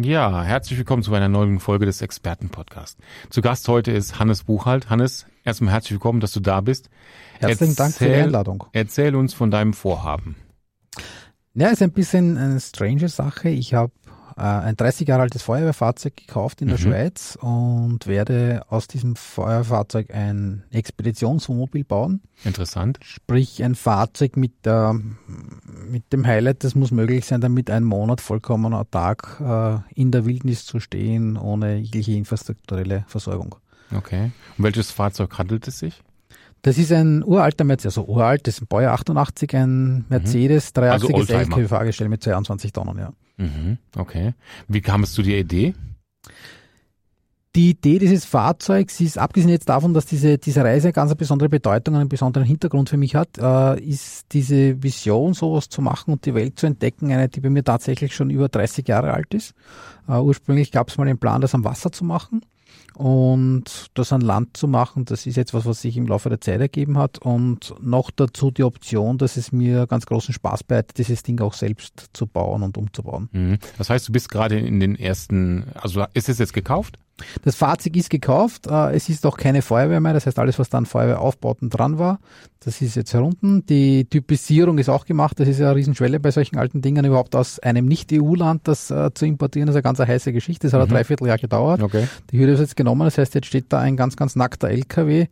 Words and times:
Ja, 0.00 0.44
herzlich 0.44 0.78
willkommen 0.78 1.02
zu 1.02 1.12
einer 1.12 1.28
neuen 1.28 1.58
Folge 1.58 1.84
des 1.84 2.02
Expertenpodcasts. 2.02 3.02
Zu 3.30 3.40
Gast 3.40 3.66
heute 3.66 3.90
ist 3.90 4.20
Hannes 4.20 4.44
Buchhalt. 4.44 4.90
Hannes, 4.90 5.26
erstmal 5.42 5.72
herzlich 5.72 5.94
willkommen, 5.94 6.20
dass 6.20 6.30
du 6.30 6.38
da 6.38 6.60
bist. 6.60 6.88
Herzlichen 7.40 7.74
Dank 7.74 7.94
für 7.94 8.04
die 8.04 8.14
Einladung. 8.14 8.62
Erzähl 8.72 9.16
uns 9.16 9.34
von 9.34 9.50
deinem 9.50 9.72
Vorhaben. 9.72 10.36
Ja, 11.54 11.70
ist 11.70 11.82
ein 11.82 11.90
bisschen 11.90 12.38
eine 12.38 12.60
strange 12.60 13.08
Sache. 13.08 13.48
Ich 13.48 13.74
habe 13.74 13.90
ein 14.38 14.76
30 14.76 15.08
Jahre 15.08 15.22
altes 15.22 15.42
Feuerwehrfahrzeug 15.42 16.16
gekauft 16.16 16.62
in 16.62 16.68
der 16.68 16.78
mhm. 16.78 16.82
Schweiz 16.82 17.38
und 17.40 18.06
werde 18.06 18.62
aus 18.68 18.86
diesem 18.86 19.16
Feuerwehrfahrzeug 19.16 20.14
ein 20.14 20.64
Expeditionswohnmobil 20.70 21.84
bauen. 21.84 22.22
Interessant. 22.44 22.98
Sprich 23.02 23.62
ein 23.64 23.74
Fahrzeug 23.74 24.36
mit, 24.36 24.64
der, 24.64 24.98
mit 25.88 26.12
dem 26.12 26.26
Highlight, 26.26 26.64
das 26.64 26.74
muss 26.74 26.90
möglich 26.90 27.26
sein, 27.26 27.40
damit 27.40 27.70
ein 27.70 27.84
Monat 27.84 28.20
vollkommen 28.20 28.74
autark 28.74 29.40
äh, 29.40 29.78
in 30.00 30.12
der 30.12 30.24
Wildnis 30.24 30.64
zu 30.64 30.80
stehen, 30.80 31.36
ohne 31.36 31.76
jegliche 31.76 32.12
infrastrukturelle 32.12 33.04
Versorgung. 33.08 33.56
Okay. 33.94 34.30
Um 34.56 34.64
welches 34.64 34.90
Fahrzeug 34.90 35.36
handelt 35.38 35.66
es 35.66 35.78
sich? 35.78 36.02
Das 36.62 36.76
ist 36.78 36.92
ein 36.92 37.22
uralter 37.24 37.64
Mercedes, 37.64 37.98
also 37.98 38.10
uralt, 38.10 38.46
das 38.46 38.54
ist 38.54 38.62
ein 38.62 38.66
Baujahr 38.66 38.94
88, 38.94 39.54
ein 39.54 40.04
Mercedes, 40.08 40.70
mhm. 40.70 40.80
dreiachsiges 40.80 41.30
also 41.30 41.34
LKW-Fahrgestell 41.34 42.08
mit 42.08 42.22
22 42.22 42.72
Tonnen, 42.72 42.98
ja. 42.98 43.12
Mhm, 43.36 43.78
okay. 43.96 44.34
Wie 44.66 44.80
kam 44.80 45.04
es 45.04 45.12
zu 45.12 45.22
der 45.22 45.38
Idee? 45.38 45.74
Die 47.54 47.70
Idee 47.70 47.98
dieses 47.98 48.24
Fahrzeugs 48.24 49.00
ist, 49.00 49.18
abgesehen 49.18 49.50
jetzt 49.50 49.68
davon, 49.68 49.94
dass 49.94 50.06
diese, 50.06 50.38
diese 50.38 50.62
Reise 50.62 50.92
ganz 50.92 51.10
eine 51.10 51.16
besondere 51.16 51.48
Bedeutung, 51.48 51.96
einen 51.96 52.08
besonderen 52.08 52.46
Hintergrund 52.46 52.88
für 52.88 52.96
mich 52.96 53.14
hat, 53.14 53.38
äh, 53.38 53.80
ist 53.80 54.26
diese 54.32 54.82
Vision, 54.82 55.34
sowas 55.34 55.68
zu 55.68 55.80
machen 55.80 56.12
und 56.12 56.26
die 56.26 56.34
Welt 56.34 56.58
zu 56.58 56.66
entdecken, 56.66 57.10
eine, 57.10 57.28
die 57.28 57.40
bei 57.40 57.50
mir 57.50 57.64
tatsächlich 57.64 58.14
schon 58.14 58.30
über 58.30 58.48
30 58.48 58.86
Jahre 58.86 59.14
alt 59.14 59.32
ist. 59.32 59.54
Uh, 60.06 60.20
ursprünglich 60.20 60.72
gab 60.72 60.88
es 60.88 60.96
mal 60.96 61.04
den 61.04 61.18
Plan, 61.18 61.40
das 61.40 61.54
am 61.54 61.64
Wasser 61.64 61.92
zu 61.92 62.04
machen 62.04 62.42
und 62.94 63.86
das 63.94 64.12
an 64.12 64.20
Land 64.20 64.56
zu 64.56 64.68
machen, 64.68 65.04
das 65.04 65.26
ist 65.26 65.36
jetzt 65.36 65.54
was, 65.54 65.66
was 65.66 65.82
sich 65.82 65.96
im 65.96 66.06
Laufe 66.06 66.28
der 66.28 66.40
Zeit 66.40 66.60
ergeben 66.60 66.98
hat 66.98 67.18
und 67.18 67.74
noch 67.80 68.10
dazu 68.10 68.50
die 68.50 68.64
Option, 68.64 69.18
dass 69.18 69.36
es 69.36 69.52
mir 69.52 69.86
ganz 69.86 70.06
großen 70.06 70.34
Spaß 70.34 70.64
bereitet, 70.64 70.98
dieses 70.98 71.22
Ding 71.22 71.40
auch 71.40 71.54
selbst 71.54 72.10
zu 72.12 72.26
bauen 72.26 72.62
und 72.62 72.76
umzubauen. 72.76 73.28
Mhm. 73.32 73.58
Das 73.76 73.90
heißt, 73.90 74.08
du 74.08 74.12
bist 74.12 74.28
gerade 74.30 74.58
in 74.58 74.80
den 74.80 74.96
ersten, 74.96 75.64
also 75.74 76.04
ist 76.14 76.28
es 76.28 76.38
jetzt 76.38 76.52
gekauft? 76.52 76.98
Das 77.44 77.56
Fahrzeug 77.56 77.96
ist 77.96 78.10
gekauft, 78.10 78.66
äh, 78.66 78.94
es 78.94 79.08
ist 79.08 79.26
auch 79.26 79.36
keine 79.36 79.62
Feuerwehr 79.62 80.00
mehr, 80.00 80.12
das 80.12 80.26
heißt 80.26 80.38
alles, 80.38 80.58
was 80.58 80.68
dann 80.68 80.86
Feuerwehraufbauten 80.86 81.70
dran 81.70 81.98
war, 81.98 82.18
das 82.60 82.80
ist 82.82 82.96
jetzt 82.96 83.14
herunten. 83.14 83.64
Die 83.66 84.04
Typisierung 84.04 84.78
ist 84.78 84.88
auch 84.88 85.04
gemacht, 85.04 85.38
das 85.40 85.48
ist 85.48 85.60
ja 85.60 85.66
eine 85.66 85.76
Riesenschwelle 85.76 86.20
bei 86.20 86.30
solchen 86.30 86.58
alten 86.58 86.82
Dingen, 86.82 87.04
überhaupt 87.04 87.34
aus 87.34 87.58
einem 87.58 87.86
Nicht-EU-Land 87.86 88.66
das 88.66 88.90
äh, 88.90 89.12
zu 89.14 89.26
importieren, 89.26 89.66
das 89.66 89.74
ist 89.74 89.78
eine 89.78 89.82
ganz 89.82 89.98
heiße 89.98 90.32
Geschichte, 90.32 90.66
das 90.66 90.72
hat 90.72 90.80
mhm. 90.80 90.86
ein 90.86 90.94
Dreivierteljahr 90.94 91.38
gedauert. 91.38 91.82
Okay. 91.82 92.08
Die 92.30 92.38
Hürde 92.38 92.52
ist 92.52 92.60
jetzt 92.60 92.76
genommen, 92.76 93.04
das 93.04 93.18
heißt, 93.18 93.34
jetzt 93.34 93.46
steht 93.46 93.66
da 93.68 93.80
ein 93.80 93.96
ganz, 93.96 94.16
ganz 94.16 94.36
nackter 94.36 94.68
LKW, 94.68 95.26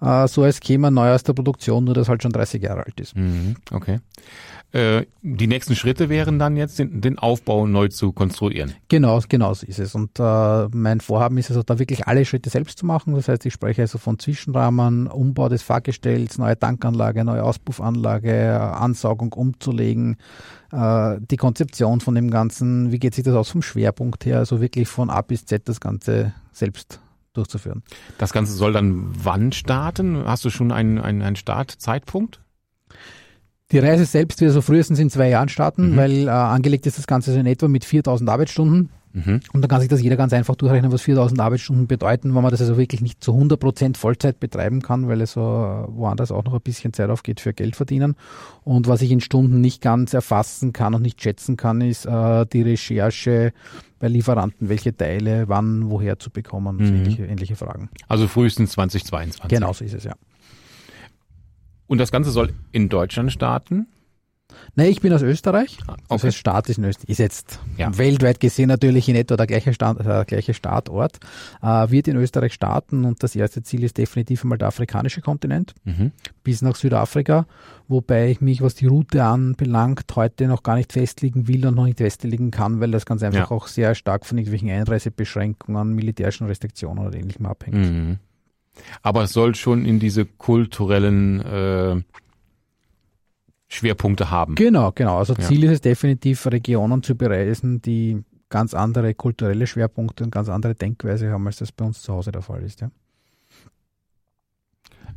äh, 0.00 0.28
so 0.28 0.42
als 0.42 0.60
käme 0.60 0.90
neu 0.90 1.12
aus 1.12 1.22
der 1.22 1.32
Produktion, 1.32 1.84
nur 1.84 1.94
dass 1.94 2.08
halt 2.08 2.22
schon 2.22 2.32
30 2.32 2.62
Jahre 2.62 2.84
alt 2.84 3.00
ist. 3.00 3.16
Mhm. 3.16 3.56
Okay. 3.70 4.00
Äh, 4.70 5.06
die 5.22 5.46
nächsten 5.46 5.74
Schritte 5.76 6.10
wären 6.10 6.38
dann 6.38 6.58
jetzt, 6.58 6.78
den, 6.78 7.00
den, 7.00 7.18
Aufbau 7.18 7.66
neu 7.66 7.88
zu 7.88 8.12
konstruieren. 8.12 8.74
Genau, 8.88 9.18
genau 9.26 9.54
so 9.54 9.66
ist 9.66 9.78
es. 9.78 9.94
Und 9.94 10.18
äh, 10.18 10.68
mein 10.72 11.00
Vorhaben 11.00 11.38
ist 11.38 11.48
also 11.48 11.62
da 11.62 11.78
wirklich 11.78 12.06
alle 12.06 12.26
Schritte 12.26 12.50
selbst 12.50 12.78
zu 12.78 12.84
machen. 12.84 13.14
Das 13.14 13.28
heißt, 13.28 13.46
ich 13.46 13.54
spreche 13.54 13.80
also 13.80 13.96
von 13.96 14.18
Zwischenrahmen, 14.18 15.06
Umbau 15.06 15.48
des 15.48 15.62
Fahrgestells, 15.62 16.36
neue 16.36 16.58
Tankanlage, 16.58 17.24
neue 17.24 17.44
Auspuffanlage, 17.44 18.60
Ansaugung 18.60 19.32
umzulegen, 19.32 20.18
äh, 20.70 21.16
die 21.18 21.38
Konzeption 21.38 22.00
von 22.00 22.14
dem 22.14 22.30
Ganzen, 22.30 22.92
wie 22.92 22.98
geht 22.98 23.14
sich 23.14 23.24
das 23.24 23.34
aus 23.34 23.48
vom 23.48 23.62
Schwerpunkt 23.62 24.26
her, 24.26 24.36
also 24.36 24.60
wirklich 24.60 24.86
von 24.86 25.08
A 25.08 25.22
bis 25.22 25.46
Z 25.46 25.66
das 25.66 25.80
Ganze 25.80 26.34
selbst 26.52 27.00
durchzuführen. 27.38 27.82
Das 28.18 28.32
Ganze 28.32 28.52
soll 28.52 28.72
dann 28.72 29.10
wann 29.22 29.52
starten? 29.52 30.24
Hast 30.24 30.44
du 30.44 30.50
schon 30.50 30.72
einen, 30.72 30.98
einen, 30.98 31.22
einen 31.22 31.36
Startzeitpunkt? 31.36 32.40
Die 33.70 33.78
Reise 33.78 34.04
selbst 34.06 34.40
wird 34.40 34.52
so 34.52 34.62
frühestens 34.62 34.98
in 34.98 35.10
zwei 35.10 35.28
Jahren 35.28 35.48
starten, 35.48 35.92
mhm. 35.92 35.96
weil 35.96 36.26
äh, 36.26 36.30
angelegt 36.30 36.86
ist 36.86 36.98
das 36.98 37.06
Ganze 37.06 37.32
so 37.32 37.38
in 37.38 37.46
etwa 37.46 37.68
mit 37.68 37.84
4000 37.84 38.28
Arbeitsstunden. 38.30 38.90
Mhm. 39.12 39.40
Und 39.52 39.62
dann 39.62 39.68
kann 39.68 39.80
sich 39.80 39.88
das 39.88 40.02
jeder 40.02 40.16
ganz 40.16 40.32
einfach 40.32 40.56
durchrechnen, 40.56 40.92
was 40.92 41.02
4000 41.02 41.40
Arbeitsstunden 41.40 41.86
bedeuten, 41.86 42.34
wenn 42.34 42.42
man 42.42 42.50
das 42.50 42.60
also 42.60 42.76
wirklich 42.76 43.00
nicht 43.00 43.22
zu 43.22 43.32
100 43.32 43.58
Prozent 43.58 43.96
Vollzeit 43.96 44.40
betreiben 44.40 44.82
kann, 44.82 45.08
weil 45.08 45.20
es 45.20 45.32
so 45.32 45.40
woanders 45.40 46.30
auch 46.30 46.44
noch 46.44 46.54
ein 46.54 46.60
bisschen 46.60 46.92
Zeit 46.92 47.10
aufgeht 47.10 47.40
für 47.40 47.52
Geld 47.52 47.76
verdienen. 47.76 48.16
Und 48.64 48.86
was 48.86 49.02
ich 49.02 49.10
in 49.10 49.20
Stunden 49.20 49.60
nicht 49.60 49.82
ganz 49.82 50.14
erfassen 50.14 50.72
kann 50.72 50.94
und 50.94 51.02
nicht 51.02 51.22
schätzen 51.22 51.56
kann, 51.56 51.80
ist 51.80 52.06
äh, 52.06 52.46
die 52.46 52.62
Recherche 52.62 53.52
bei 53.98 54.08
Lieferanten, 54.08 54.68
welche 54.68 54.96
Teile 54.96 55.48
wann 55.48 55.90
woher 55.90 56.18
zu 56.18 56.30
bekommen, 56.30 56.76
mhm. 56.76 56.96
ähnliche, 56.96 57.26
ähnliche 57.26 57.56
Fragen. 57.56 57.90
Also 58.06 58.28
frühestens 58.28 58.72
2022. 58.72 59.48
Genau 59.48 59.72
so 59.72 59.84
ist 59.84 59.94
es, 59.94 60.04
ja. 60.04 60.14
Und 61.86 61.98
das 61.98 62.12
Ganze 62.12 62.30
soll 62.30 62.52
in 62.70 62.88
Deutschland 62.88 63.32
starten? 63.32 63.86
Nee, 64.74 64.88
ich 64.88 65.00
bin 65.00 65.12
aus 65.12 65.22
Österreich. 65.22 65.78
Ah, 65.86 65.92
okay. 65.92 66.04
Das 66.08 66.24
heißt, 66.24 66.36
Start 66.36 66.68
ist 66.68 66.78
in 66.78 66.84
Österreich. 66.84 67.08
Ist 67.08 67.18
jetzt 67.18 67.58
ja. 67.76 67.96
weltweit 67.98 68.40
gesehen 68.40 68.68
natürlich 68.68 69.08
in 69.08 69.16
etwa 69.16 69.36
der 69.36 69.46
gleiche, 69.46 69.74
Stand, 69.74 70.00
äh, 70.00 70.24
gleiche 70.26 70.54
Startort. 70.54 71.18
Äh, 71.62 71.90
wird 71.90 72.08
in 72.08 72.16
Österreich 72.16 72.54
starten 72.54 73.04
und 73.04 73.22
das 73.22 73.34
erste 73.34 73.62
Ziel 73.62 73.84
ist 73.84 73.98
definitiv 73.98 74.44
einmal 74.44 74.58
der 74.58 74.68
afrikanische 74.68 75.20
Kontinent 75.20 75.74
mhm. 75.84 76.12
bis 76.44 76.62
nach 76.62 76.76
Südafrika, 76.76 77.46
wobei 77.88 78.30
ich 78.30 78.40
mich, 78.40 78.62
was 78.62 78.74
die 78.74 78.86
Route 78.86 79.24
anbelangt, 79.24 80.04
heute 80.14 80.46
noch 80.46 80.62
gar 80.62 80.76
nicht 80.76 80.92
festlegen 80.92 81.48
will 81.48 81.66
und 81.66 81.74
noch 81.74 81.84
nicht 81.84 81.98
festlegen 81.98 82.50
kann, 82.50 82.80
weil 82.80 82.90
das 82.90 83.06
ganz 83.06 83.22
einfach 83.22 83.50
ja. 83.50 83.56
auch 83.56 83.66
sehr 83.66 83.94
stark 83.94 84.26
von 84.26 84.38
irgendwelchen 84.38 84.70
Einreisebeschränkungen, 84.70 85.94
militärischen 85.94 86.46
Restriktionen 86.46 87.04
oder 87.04 87.16
ähnlichem 87.16 87.46
abhängt. 87.46 87.76
Mhm. 87.76 88.18
Aber 89.02 89.24
es 89.24 89.32
soll 89.32 89.56
schon 89.56 89.84
in 89.84 89.98
diese 89.98 90.24
kulturellen 90.24 91.40
äh, 91.40 92.00
Schwerpunkte 93.68 94.30
haben. 94.30 94.54
Genau, 94.54 94.92
genau. 94.92 95.18
Also 95.18 95.34
Ziel 95.34 95.64
ja. 95.64 95.70
ist 95.70 95.76
es 95.76 95.80
definitiv, 95.82 96.46
Regionen 96.46 97.02
zu 97.02 97.16
bereisen, 97.16 97.82
die 97.82 98.24
ganz 98.48 98.72
andere 98.74 99.14
kulturelle 99.14 99.66
Schwerpunkte 99.66 100.24
und 100.24 100.30
ganz 100.30 100.48
andere 100.48 100.74
Denkweise 100.74 101.30
haben, 101.30 101.46
als 101.46 101.58
das 101.58 101.70
bei 101.70 101.84
uns 101.84 102.00
zu 102.00 102.14
Hause 102.14 102.32
der 102.32 102.42
Fall 102.42 102.62
ist. 102.62 102.80
Ja. 102.80 102.90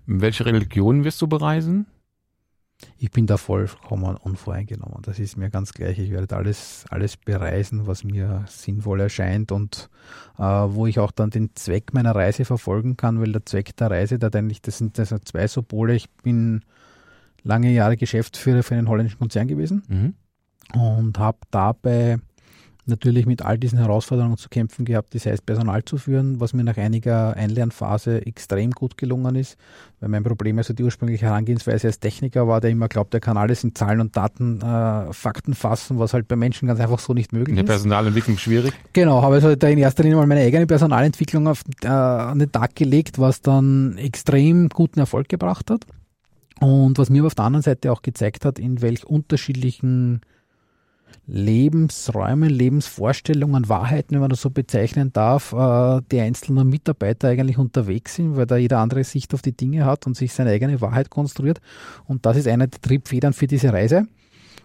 Welche 0.05 0.45
Religionen 0.45 1.03
wirst 1.03 1.21
du 1.21 1.27
bereisen? 1.27 1.85
ich 2.97 3.11
bin 3.11 3.27
da 3.27 3.37
vollkommen 3.37 4.15
unvoreingenommen. 4.17 5.01
Das 5.01 5.19
ist 5.19 5.37
mir 5.37 5.49
ganz 5.49 5.73
gleich. 5.73 5.99
Ich 5.99 6.11
werde 6.11 6.35
alles, 6.35 6.85
alles 6.89 7.17
bereisen, 7.17 7.87
was 7.87 8.03
mir 8.03 8.45
sinnvoll 8.47 9.01
erscheint 9.01 9.51
und 9.51 9.89
äh, 10.37 10.43
wo 10.43 10.87
ich 10.87 10.99
auch 10.99 11.11
dann 11.11 11.29
den 11.29 11.55
Zweck 11.55 11.93
meiner 11.93 12.15
Reise 12.15 12.45
verfolgen 12.45 12.97
kann, 12.97 13.19
weil 13.19 13.31
der 13.31 13.45
Zweck 13.45 13.75
der 13.77 13.91
Reise, 13.91 14.19
der 14.19 14.33
eigentlich, 14.33 14.61
das 14.61 14.77
sind 14.77 14.97
also 14.99 15.17
zwei 15.19 15.47
Symbole. 15.47 15.95
Ich 15.95 16.09
bin 16.09 16.63
lange 17.43 17.71
Jahre 17.71 17.97
Geschäftsführer 17.97 18.63
für 18.63 18.75
einen 18.75 18.89
holländischen 18.89 19.19
Konzern 19.19 19.47
gewesen 19.47 19.83
mhm. 19.87 20.13
und 20.79 21.19
habe 21.19 21.39
dabei 21.49 22.17
natürlich 22.85 23.25
mit 23.25 23.41
all 23.41 23.57
diesen 23.57 23.79
Herausforderungen 23.79 24.37
zu 24.37 24.49
kämpfen 24.49 24.85
gehabt, 24.85 25.13
das 25.13 25.25
heißt 25.25 25.45
Personal 25.45 25.83
zu 25.83 25.97
führen, 25.97 26.39
was 26.39 26.53
mir 26.53 26.63
nach 26.63 26.77
einiger 26.77 27.35
Einlernphase 27.35 28.25
extrem 28.25 28.71
gut 28.71 28.97
gelungen 28.97 29.35
ist, 29.35 29.57
weil 29.99 30.09
mein 30.09 30.23
Problem, 30.23 30.57
also 30.57 30.73
die 30.73 30.83
ursprüngliche 30.83 31.25
Herangehensweise 31.25 31.87
als 31.87 31.99
Techniker 31.99 32.47
war, 32.47 32.61
der 32.61 32.71
immer 32.71 32.87
glaubt, 32.87 33.13
er 33.13 33.19
kann 33.19 33.37
alles 33.37 33.63
in 33.63 33.75
Zahlen 33.75 34.01
und 34.01 34.15
Daten, 34.15 34.61
äh, 34.61 35.13
Fakten 35.13 35.53
fassen, 35.53 35.99
was 35.99 36.13
halt 36.13 36.27
bei 36.27 36.35
Menschen 36.35 36.67
ganz 36.67 36.79
einfach 36.79 36.99
so 36.99 37.13
nicht 37.13 37.33
möglich 37.33 37.55
ist. 37.55 37.59
In 37.59 37.65
der 37.65 37.73
Personalentwicklung 37.73 38.37
schwierig? 38.37 38.73
Genau, 38.93 39.21
habe 39.21 39.35
also 39.35 39.55
da 39.55 39.67
in 39.67 39.77
erster 39.77 40.03
Linie 40.03 40.17
mal 40.17 40.27
meine 40.27 40.41
eigene 40.41 40.65
Personalentwicklung 40.67 41.47
auf, 41.47 41.63
äh, 41.83 41.87
an 41.87 42.39
den 42.39 42.51
Tag 42.51 42.75
gelegt, 42.75 43.19
was 43.19 43.41
dann 43.41 43.97
extrem 43.97 44.69
guten 44.69 44.99
Erfolg 44.99 45.29
gebracht 45.29 45.69
hat. 45.69 45.85
Und 46.61 46.99
was 46.99 47.09
mir 47.09 47.25
auf 47.25 47.33
der 47.33 47.45
anderen 47.45 47.63
Seite 47.63 47.91
auch 47.91 48.03
gezeigt 48.03 48.45
hat, 48.45 48.59
in 48.59 48.83
welch 48.83 49.03
unterschiedlichen 49.03 50.21
Lebensräume, 51.25 52.49
Lebensvorstellungen, 52.49 53.67
Wahrheiten, 53.67 54.13
wenn 54.13 54.21
man 54.21 54.29
das 54.29 54.41
so 54.41 54.51
bezeichnen 54.51 55.11
darf, 55.11 55.53
äh, 55.53 56.01
die 56.11 56.19
einzelnen 56.19 56.69
Mitarbeiter 56.69 57.29
eigentlich 57.29 57.57
unterwegs 57.57 58.15
sind, 58.15 58.35
weil 58.35 58.45
da 58.45 58.57
jeder 58.57 58.77
andere 58.77 59.03
Sicht 59.03 59.33
auf 59.33 59.41
die 59.41 59.57
Dinge 59.57 59.85
hat 59.85 60.05
und 60.05 60.15
sich 60.15 60.33
seine 60.33 60.51
eigene 60.51 60.81
Wahrheit 60.81 61.09
konstruiert. 61.09 61.61
Und 62.05 62.27
das 62.27 62.37
ist 62.37 62.47
einer 62.47 62.67
der 62.67 62.79
Triebfedern 62.79 63.33
für 63.33 63.47
diese 63.47 63.73
Reise. 63.73 64.07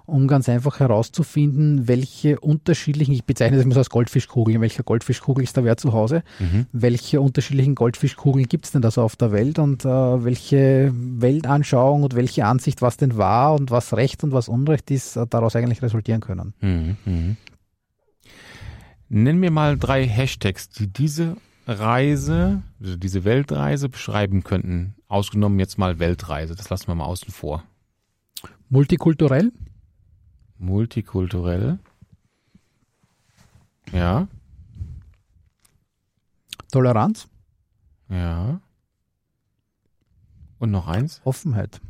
Um 0.07 0.29
ganz 0.29 0.49
einfach 0.49 0.81
herauszufinden, 0.81 1.89
welche 1.89 2.41
unterschiedlichen, 2.41 3.13
ich 3.13 3.25
bezeichne 3.25 3.57
das 3.57 3.65
immer 3.65 3.75
so 3.75 3.81
als 3.81 3.91
Goldfischkugel, 3.91 4.61
welcher 4.61 4.85
Goldfischkugel 4.85 5.45
ist 5.45 5.57
da 5.57 5.65
wer 5.65 5.77
zu 5.77 5.93
Hause, 5.93 6.23
mhm. 6.39 6.67
welche 6.73 7.21
unterschiedlichen 7.21 7.75
Goldfischkugeln 7.75 8.47
gibt 8.47 8.67
es 8.67 8.73
denn 8.73 8.83
da 8.83 8.91
so 8.91 9.03
auf 9.03 9.17
der 9.17 9.33
Welt 9.33 9.59
und 9.59 9.85
äh, 9.85 9.89
welche 9.89 10.93
Weltanschauung 10.95 12.05
und 12.05 12.15
welche 12.15 12.47
Ansicht, 12.47 12.83
was 12.83 12.97
denn 12.97 13.17
wahr 13.17 13.55
und 13.55 13.71
was 13.71 13.95
Recht 13.95 14.23
und 14.25 14.33
was 14.33 14.49
Unrecht 14.49 14.91
ist, 14.91 15.17
äh, 15.17 15.27
daraus 15.27 15.57
eigentlich 15.57 15.83
resultieren 15.83 16.21
können. 16.21 16.55
Mhm. 16.61 16.97
Mhm. 17.05 17.37
Nenn 19.09 19.39
mir 19.39 19.51
mal 19.51 19.79
drei 19.79 20.07
Hashtags, 20.07 20.69
die 20.69 20.87
diese 20.89 21.37
Reise, 21.67 22.63
also 22.81 22.97
diese 22.97 23.25
Weltreise 23.25 23.89
beschreiben 23.89 24.45
könnten. 24.45 24.95
Ausgenommen 25.09 25.59
jetzt 25.59 25.79
mal 25.79 25.99
Weltreise, 25.99 26.55
das 26.55 26.71
lassen 26.71 26.89
wir 26.89 26.95
mal 26.95 27.05
außen 27.05 27.33
vor. 27.33 27.65
Multikulturell? 28.69 29.53
Multikulturell. 30.59 31.79
Ja. 33.93 34.27
Toleranz? 36.73 37.29
Ja. 38.09 38.61
Und 40.59 40.71
noch 40.71 40.89
eins? 40.89 41.21
Offenheit. 41.25 41.81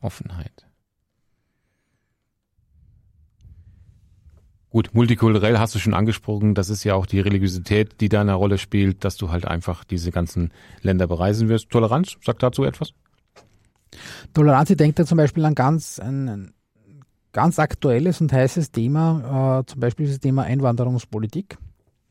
Offenheit. 0.00 0.68
Gut, 4.70 4.90
multikulturell 4.92 5.58
hast 5.58 5.74
du 5.74 5.78
schon 5.78 5.94
angesprochen. 5.94 6.54
Das 6.54 6.68
ist 6.68 6.84
ja 6.84 6.94
auch 6.94 7.06
die 7.06 7.20
Religiosität, 7.20 8.00
die 8.00 8.10
da 8.10 8.20
eine 8.20 8.34
Rolle 8.34 8.58
spielt, 8.58 9.02
dass 9.02 9.16
du 9.16 9.30
halt 9.30 9.46
einfach 9.46 9.82
diese 9.82 10.10
ganzen 10.10 10.52
Länder 10.82 11.06
bereisen 11.06 11.48
wirst. 11.48 11.70
Toleranz, 11.70 12.16
sagt 12.22 12.42
dazu 12.42 12.64
etwas? 12.64 12.92
Toleranz, 14.34 14.68
ich 14.68 14.76
denke 14.76 14.96
da 14.96 15.06
zum 15.06 15.16
Beispiel 15.16 15.44
an 15.46 15.54
ganz, 15.54 15.98
ein, 15.98 16.52
ganz 17.32 17.58
aktuelles 17.58 18.20
und 18.20 18.32
heißes 18.32 18.70
Thema, 18.72 19.60
äh, 19.60 19.66
zum 19.66 19.80
Beispiel 19.80 20.06
das 20.06 20.20
Thema 20.20 20.44
Einwanderungspolitik. 20.44 21.58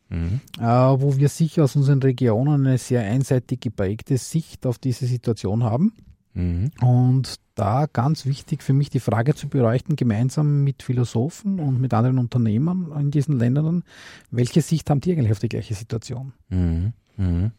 Mhm. 0.09 0.39
Äh, 0.57 0.63
wo 0.63 1.17
wir 1.17 1.27
sicher 1.27 1.65
aus 1.65 1.75
unseren 1.75 2.01
Regionen 2.01 2.65
eine 2.65 2.77
sehr 2.77 3.01
einseitig 3.01 3.59
geprägte 3.59 4.17
Sicht 4.17 4.65
auf 4.65 4.77
diese 4.77 5.05
Situation 5.05 5.63
haben. 5.63 5.93
Mhm. 6.33 6.71
Und 6.81 7.35
da 7.55 7.87
ganz 7.91 8.25
wichtig 8.25 8.63
für 8.63 8.73
mich 8.73 8.89
die 8.89 8.99
Frage 8.99 9.35
zu 9.35 9.49
beleuchten, 9.49 9.95
gemeinsam 9.95 10.63
mit 10.63 10.83
Philosophen 10.83 11.59
und 11.59 11.81
mit 11.81 11.93
anderen 11.93 12.19
Unternehmern 12.19 12.93
in 12.97 13.11
diesen 13.11 13.37
Ländern, 13.37 13.83
welche 14.31 14.61
Sicht 14.61 14.89
haben 14.89 15.01
die 15.01 15.11
eigentlich 15.11 15.31
auf 15.31 15.39
die 15.39 15.49
gleiche 15.49 15.73
Situation? 15.73 16.33
Mhm. 16.49 16.93
Mhm. 17.17 17.51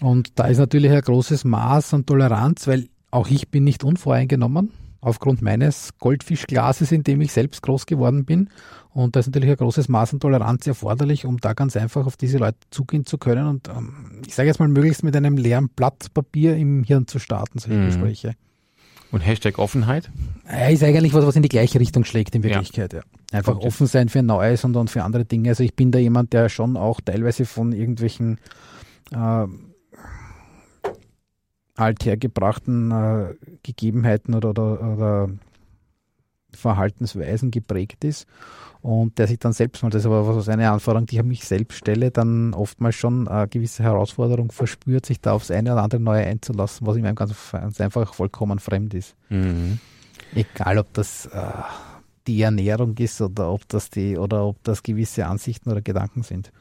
Und 0.00 0.38
da 0.38 0.46
ist 0.46 0.58
natürlich 0.58 0.92
ein 0.92 1.00
großes 1.00 1.44
Maß 1.44 1.92
an 1.94 2.06
Toleranz, 2.06 2.66
weil 2.66 2.86
auch 3.10 3.28
ich 3.28 3.50
bin 3.50 3.64
nicht 3.64 3.84
unvoreingenommen 3.84 4.70
aufgrund 5.00 5.42
meines 5.42 5.90
Goldfischglases, 5.98 6.92
in 6.92 7.02
dem 7.04 7.20
ich 7.20 7.32
selbst 7.32 7.62
groß 7.62 7.86
geworden 7.86 8.24
bin. 8.24 8.50
Und 8.92 9.16
da 9.16 9.20
ist 9.20 9.26
natürlich 9.26 9.50
ein 9.50 9.56
großes 9.56 9.88
Maß 9.88 10.14
an 10.14 10.20
Toleranz 10.20 10.66
erforderlich, 10.66 11.24
um 11.24 11.38
da 11.38 11.52
ganz 11.52 11.76
einfach 11.76 12.06
auf 12.06 12.16
diese 12.16 12.38
Leute 12.38 12.58
zugehen 12.70 13.06
zu 13.06 13.18
können 13.18 13.46
und 13.46 13.68
ähm, 13.68 14.22
ich 14.26 14.34
sage 14.34 14.48
jetzt 14.48 14.58
mal 14.58 14.68
möglichst 14.68 15.04
mit 15.04 15.16
einem 15.16 15.36
leeren 15.36 15.68
Blatt 15.68 16.12
Papier 16.12 16.56
im 16.56 16.84
Hirn 16.84 17.06
zu 17.06 17.18
starten, 17.18 17.58
solche 17.58 17.78
mhm. 17.78 17.86
Gespräche. 17.86 18.34
Und 19.12 19.20
Hashtag 19.20 19.58
Offenheit? 19.58 20.10
Ja, 20.48 20.68
ist 20.68 20.84
eigentlich 20.84 21.14
was, 21.14 21.26
was 21.26 21.34
in 21.34 21.42
die 21.42 21.48
gleiche 21.48 21.80
Richtung 21.80 22.04
schlägt 22.04 22.34
in 22.34 22.44
Wirklichkeit. 22.44 22.92
Ja. 22.92 23.00
ja. 23.00 23.04
Einfach 23.38 23.56
okay. 23.56 23.66
offen 23.66 23.86
sein 23.86 24.08
für 24.08 24.22
Neues 24.22 24.64
und, 24.64 24.76
und 24.76 24.88
für 24.88 25.02
andere 25.02 25.24
Dinge. 25.24 25.48
Also 25.48 25.64
ich 25.64 25.74
bin 25.74 25.90
da 25.90 25.98
jemand, 25.98 26.32
der 26.32 26.48
schon 26.48 26.76
auch 26.76 27.00
teilweise 27.00 27.44
von 27.44 27.72
irgendwelchen 27.72 28.38
äh, 29.12 29.46
althergebrachten 31.80 32.90
äh, 32.90 33.34
Gegebenheiten 33.62 34.34
oder, 34.34 34.50
oder, 34.50 34.80
oder 34.80 35.30
Verhaltensweisen 36.52 37.50
geprägt 37.50 38.04
ist 38.04 38.26
und 38.82 39.18
der 39.18 39.26
sich 39.26 39.38
dann 39.38 39.52
selbst 39.52 39.82
mal, 39.82 39.90
das 39.90 40.02
ist 40.02 40.06
aber 40.06 40.36
was 40.36 40.48
eine 40.48 40.70
Anforderung, 40.70 41.06
die 41.06 41.16
ich 41.16 41.20
an 41.20 41.28
mich 41.28 41.44
selbst 41.44 41.76
stelle, 41.76 42.10
dann 42.10 42.54
oftmals 42.54 42.94
schon 42.94 43.28
eine 43.28 43.46
gewisse 43.46 43.82
Herausforderung 43.82 44.52
verspürt, 44.52 45.06
sich 45.06 45.20
da 45.20 45.32
aufs 45.32 45.50
eine 45.50 45.72
oder 45.72 45.82
andere 45.82 46.00
Neue 46.00 46.24
einzulassen, 46.24 46.86
was 46.86 46.96
ihm 46.96 47.14
ganz, 47.14 47.52
ganz 47.52 47.80
einfach 47.80 48.14
vollkommen 48.14 48.58
fremd 48.58 48.94
ist. 48.94 49.16
Mhm. 49.28 49.78
Egal, 50.34 50.78
ob 50.78 50.92
das 50.94 51.26
äh, 51.26 51.40
die 52.26 52.42
Ernährung 52.42 52.96
ist 52.98 53.20
oder 53.20 53.50
ob 53.50 53.68
das 53.68 53.90
die 53.90 54.16
oder 54.16 54.44
ob 54.44 54.62
das 54.62 54.82
gewisse 54.82 55.26
Ansichten 55.26 55.70
oder 55.70 55.80
Gedanken 55.80 56.22
sind. 56.22 56.52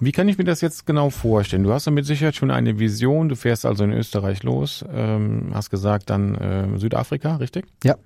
Wie 0.00 0.12
kann 0.12 0.28
ich 0.28 0.38
mir 0.38 0.44
das 0.44 0.60
jetzt 0.60 0.86
genau 0.86 1.10
vorstellen? 1.10 1.62
Du 1.62 1.72
hast 1.72 1.86
ja 1.86 1.92
mit 1.92 2.06
Sicherheit 2.06 2.36
schon 2.36 2.50
eine 2.50 2.78
Vision. 2.78 3.28
Du 3.28 3.36
fährst 3.36 3.64
also 3.64 3.84
in 3.84 3.92
Österreich 3.92 4.42
los, 4.42 4.84
ähm, 4.92 5.50
hast 5.54 5.70
gesagt 5.70 6.10
dann 6.10 6.34
äh, 6.34 6.78
Südafrika, 6.78 7.36
richtig? 7.36 7.66
Ja. 7.84 7.96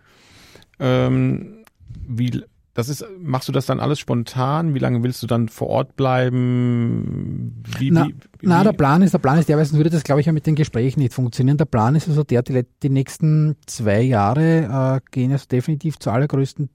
Ähm, 0.79 1.65
wie 2.07 2.45
das 2.75 2.89
ist, 2.89 3.05
machst 3.19 3.49
du 3.49 3.53
das 3.53 3.67
dann 3.67 3.81
alles 3.81 3.99
spontan? 3.99 4.75
Wie 4.75 4.79
lange 4.79 5.03
willst 5.03 5.23
du 5.23 5.27
dann 5.27 5.49
vor 5.49 5.69
Ort 5.69 5.97
bleiben? 5.97 7.63
Wie, 7.79 7.91
na, 7.91 8.07
wie, 8.07 8.15
na 8.47 8.63
der 8.63 8.73
Plan 8.73 9.03
ist, 9.03 9.13
der 9.13 9.19
Plan 9.19 9.39
ist, 9.39 9.49
der 9.49 9.57
derweise 9.57 9.77
würde 9.77 9.91
das, 9.91 10.05
glaube 10.05 10.21
ich, 10.21 10.27
ja 10.27 10.33
mit 10.33 10.47
den 10.47 10.55
Gesprächen 10.55 11.01
nicht 11.01 11.13
funktionieren. 11.13 11.59
Der 11.59 11.65
Plan 11.65 11.97
ist 11.97 12.09
also 12.09 12.23
der, 12.23 12.43
die, 12.43 12.65
die 12.83 12.89
nächsten 12.89 13.57
zwei 13.67 14.01
Jahre 14.03 15.01
äh, 15.03 15.11
gehen 15.11 15.33
also 15.33 15.47
definitiv 15.51 15.99
zu 15.99 16.11
allergrößten, 16.11 16.71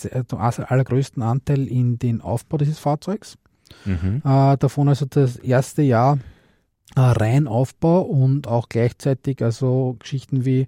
allergrößten 0.00 1.22
Anteil 1.22 1.68
in 1.68 1.98
den 1.98 2.20
Aufbau 2.20 2.58
dieses 2.58 2.78
Fahrzeugs. 2.78 3.36
Mhm. 3.84 4.22
Äh, 4.24 4.56
davon 4.56 4.88
also 4.88 5.06
das 5.06 5.36
erste 5.36 5.82
Jahr 5.82 6.18
äh, 6.96 7.00
rein 7.00 7.46
Aufbau 7.46 8.02
und 8.02 8.46
auch 8.46 8.68
gleichzeitig 8.68 9.42
also 9.42 9.96
Geschichten 9.98 10.44
wie 10.44 10.66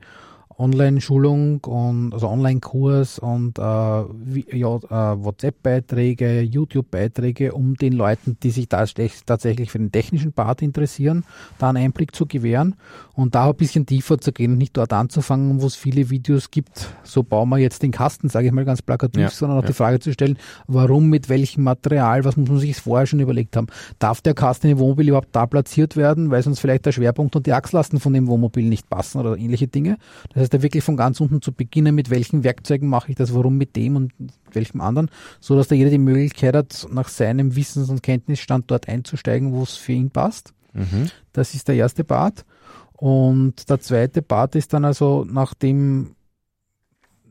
Online-Schulung 0.58 1.60
und 1.64 2.12
also 2.12 2.28
Online-Kurs 2.28 3.18
und 3.18 3.58
äh, 3.58 3.62
ja, 3.62 4.76
äh, 4.76 5.24
WhatsApp-Beiträge, 5.24 6.40
YouTube-Beiträge, 6.42 7.52
um 7.52 7.74
den 7.74 7.92
Leuten, 7.92 8.36
die 8.42 8.50
sich 8.50 8.68
da 8.68 8.84
tatsächlich 8.84 9.70
für 9.70 9.78
den 9.78 9.92
technischen 9.92 10.32
Part 10.32 10.62
interessieren, 10.62 11.24
da 11.58 11.70
einen 11.70 11.84
Einblick 11.84 12.14
zu 12.14 12.26
gewähren 12.26 12.76
und 13.14 13.34
da 13.34 13.48
ein 13.48 13.56
bisschen 13.56 13.86
tiefer 13.86 14.18
zu 14.18 14.32
gehen 14.32 14.52
und 14.52 14.58
nicht 14.58 14.76
dort 14.76 14.92
anzufangen, 14.92 15.60
wo 15.60 15.66
es 15.66 15.74
viele 15.74 16.10
Videos 16.10 16.50
gibt, 16.50 16.88
so 17.02 17.22
bauen 17.22 17.48
wir 17.48 17.58
jetzt 17.58 17.82
den 17.82 17.90
Kasten, 17.90 18.28
sage 18.28 18.46
ich 18.46 18.52
mal 18.52 18.64
ganz 18.64 18.82
plakativ, 18.82 19.22
ja, 19.22 19.30
sondern 19.30 19.58
auch 19.58 19.62
ja. 19.62 19.68
die 19.68 19.74
Frage 19.74 20.00
zu 20.00 20.12
stellen, 20.12 20.38
warum, 20.66 21.08
mit 21.08 21.28
welchem 21.28 21.64
Material, 21.64 22.24
was 22.24 22.36
muss 22.36 22.48
man 22.48 22.58
sich 22.58 22.76
vorher 22.76 23.06
schon 23.06 23.20
überlegt 23.20 23.56
haben. 23.56 23.66
Darf 23.98 24.20
der 24.20 24.34
Kasten 24.34 24.68
im 24.68 24.78
Wohnmobil 24.78 25.08
überhaupt 25.08 25.28
da 25.32 25.46
platziert 25.46 25.96
werden, 25.96 26.30
weil 26.30 26.42
sonst 26.42 26.60
vielleicht 26.60 26.86
der 26.86 26.92
Schwerpunkt 26.92 27.34
und 27.36 27.46
die 27.46 27.52
Achslasten 27.52 28.00
von 28.00 28.12
dem 28.12 28.26
Wohnmobil 28.26 28.68
nicht 28.68 28.88
passen 28.88 29.20
oder 29.20 29.36
ähnliche 29.36 29.68
Dinge. 29.68 29.96
Das 30.32 30.43
heißt, 30.44 30.54
da 30.54 30.62
wirklich 30.62 30.84
von 30.84 30.96
ganz 30.96 31.20
unten 31.20 31.42
zu 31.42 31.52
beginnen, 31.52 31.94
mit 31.94 32.10
welchen 32.10 32.44
Werkzeugen 32.44 32.88
mache 32.88 33.10
ich 33.10 33.16
das, 33.16 33.34
warum 33.34 33.56
mit 33.56 33.76
dem 33.76 33.96
und 33.96 34.20
mit 34.20 34.32
welchem 34.52 34.80
anderen, 34.80 35.10
so 35.40 35.56
dass 35.56 35.68
da 35.68 35.74
jeder 35.74 35.90
die 35.90 35.98
Möglichkeit 35.98 36.54
hat, 36.54 36.86
nach 36.90 37.08
seinem 37.08 37.56
Wissens- 37.56 37.90
und 37.90 38.02
Kenntnisstand 38.02 38.70
dort 38.70 38.88
einzusteigen, 38.88 39.52
wo 39.52 39.62
es 39.62 39.76
für 39.76 39.92
ihn 39.92 40.10
passt. 40.10 40.54
Mhm. 40.72 41.10
Das 41.32 41.54
ist 41.54 41.68
der 41.68 41.76
erste 41.76 42.04
Part. 42.04 42.44
Und 42.92 43.68
der 43.68 43.80
zweite 43.80 44.22
Part 44.22 44.54
ist 44.54 44.72
dann 44.72 44.84
also, 44.84 45.26
nachdem, 45.28 46.14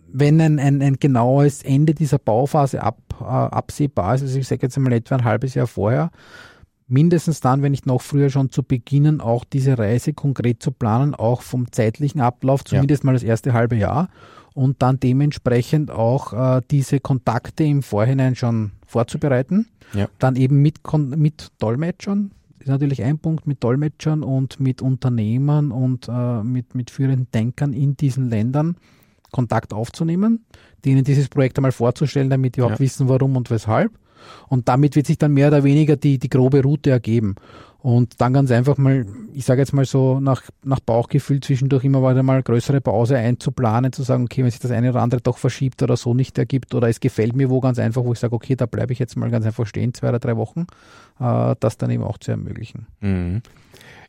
wenn 0.07 0.39
ein, 0.41 0.59
ein, 0.59 0.81
ein 0.81 0.97
genaues 0.97 1.63
Ende 1.63 1.93
dieser 1.93 2.19
Bauphase 2.19 2.83
ab, 2.83 2.99
äh, 3.19 3.23
absehbar 3.23 4.15
ist, 4.15 4.21
also 4.21 4.38
ich 4.38 4.47
sage 4.47 4.63
jetzt 4.63 4.77
einmal 4.77 4.93
etwa 4.93 5.15
ein 5.15 5.23
halbes 5.23 5.53
Jahr 5.53 5.67
vorher, 5.67 6.11
mindestens 6.87 7.39
dann, 7.39 7.61
wenn 7.61 7.71
nicht 7.71 7.85
noch 7.85 8.01
früher 8.01 8.29
schon 8.29 8.51
zu 8.51 8.63
beginnen, 8.63 9.21
auch 9.21 9.45
diese 9.45 9.77
Reise 9.77 10.13
konkret 10.13 10.61
zu 10.61 10.71
planen, 10.71 11.15
auch 11.15 11.41
vom 11.41 11.71
zeitlichen 11.71 12.21
Ablauf, 12.21 12.63
zumindest 12.63 13.03
ja. 13.03 13.07
mal 13.07 13.13
das 13.13 13.23
erste 13.23 13.53
halbe 13.53 13.75
Jahr 13.75 14.09
und 14.53 14.81
dann 14.81 14.99
dementsprechend 14.99 15.91
auch 15.91 16.33
äh, 16.33 16.61
diese 16.69 16.99
Kontakte 16.99 17.63
im 17.63 17.83
Vorhinein 17.83 18.35
schon 18.35 18.71
vorzubereiten. 18.85 19.67
Ja. 19.93 20.07
Dann 20.19 20.35
eben 20.35 20.61
mit, 20.61 20.79
mit 21.15 21.51
Dolmetschern, 21.59 22.31
ist 22.59 22.67
natürlich 22.67 23.03
ein 23.03 23.19
Punkt, 23.19 23.47
mit 23.47 23.63
Dolmetschern 23.63 24.23
und 24.23 24.59
mit 24.59 24.81
Unternehmern 24.81 25.71
und 25.71 26.07
äh, 26.07 26.43
mit, 26.43 26.75
mit 26.75 26.91
führenden 26.91 27.27
Denkern 27.33 27.73
in 27.73 27.97
diesen 27.97 28.29
Ländern 28.29 28.77
Kontakt 29.31 29.73
aufzunehmen, 29.73 30.45
denen 30.85 31.03
dieses 31.03 31.27
Projekt 31.27 31.57
einmal 31.57 31.71
vorzustellen, 31.71 32.29
damit 32.29 32.55
die 32.55 32.61
auch 32.61 32.71
ja. 32.71 32.79
wissen, 32.79 33.09
warum 33.09 33.35
und 33.35 33.49
weshalb 33.49 33.91
und 34.47 34.67
damit 34.67 34.95
wird 34.95 35.07
sich 35.07 35.17
dann 35.17 35.33
mehr 35.33 35.47
oder 35.49 35.63
weniger 35.63 35.95
die, 35.95 36.19
die 36.19 36.29
grobe 36.29 36.61
Route 36.61 36.91
ergeben. 36.91 37.35
Und 37.83 38.21
dann 38.21 38.31
ganz 38.31 38.49
einfach 38.49 38.77
mal, 38.77 39.05
ich 39.33 39.43
sage 39.43 39.59
jetzt 39.59 39.73
mal 39.73 39.83
so, 39.83 40.21
nach, 40.21 40.43
nach 40.63 40.79
Bauchgefühl 40.79 41.41
zwischendurch 41.41 41.83
immer 41.83 42.01
weiter 42.01 42.23
mal 42.23 42.41
größere 42.41 42.79
Pause 42.79 43.17
einzuplanen, 43.17 43.91
zu 43.91 44.03
sagen, 44.03 44.23
okay, 44.23 44.41
wenn 44.41 44.51
sich 44.51 44.61
das 44.61 44.71
eine 44.71 44.91
oder 44.91 45.01
andere 45.01 45.19
doch 45.19 45.37
verschiebt 45.37 45.83
oder 45.83 45.97
so 45.97 46.13
nicht 46.13 46.37
ergibt 46.37 46.73
oder 46.75 46.87
es 46.87 47.01
gefällt 47.01 47.35
mir 47.35 47.49
wo 47.49 47.59
ganz 47.59 47.79
einfach, 47.79 48.05
wo 48.05 48.13
ich 48.13 48.19
sage, 48.19 48.33
okay, 48.35 48.55
da 48.55 48.67
bleibe 48.67 48.93
ich 48.93 48.99
jetzt 48.99 49.17
mal 49.17 49.29
ganz 49.29 49.45
einfach 49.45 49.67
stehen, 49.67 49.93
zwei 49.93 50.07
oder 50.07 50.19
drei 50.19 50.37
Wochen, 50.37 50.65
äh, 51.19 51.55
das 51.59 51.77
dann 51.77 51.91
eben 51.91 52.03
auch 52.03 52.17
zu 52.17 52.31
ermöglichen. 52.31 52.87
Mhm. 53.01 53.41